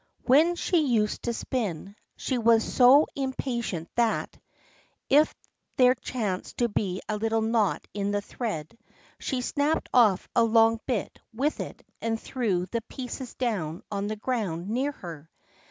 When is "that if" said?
3.93-5.31